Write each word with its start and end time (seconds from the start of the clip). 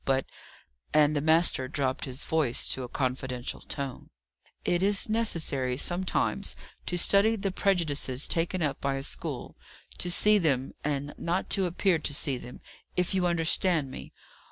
But," 0.03 0.25
and 0.95 1.15
the 1.15 1.21
master 1.21 1.67
dropped 1.67 2.05
his 2.05 2.25
voice 2.25 2.67
to 2.69 2.81
a 2.81 2.87
confidential 2.89 3.59
tone, 3.61 4.09
"it 4.65 4.81
is 4.81 5.07
necessary 5.07 5.77
sometimes 5.77 6.55
to 6.87 6.97
study 6.97 7.35
the 7.35 7.51
prejudices 7.51 8.27
taken 8.27 8.63
up 8.63 8.81
by 8.81 8.95
a 8.95 9.03
school; 9.03 9.57
to 9.99 10.09
see 10.09 10.39
them, 10.39 10.73
and 10.83 11.13
not 11.19 11.51
to 11.51 11.67
appear 11.67 11.99
to 11.99 12.15
see 12.15 12.39
them 12.39 12.61
if 12.95 13.13
you 13.13 13.27
understand 13.27 13.91
me. 13.91 14.11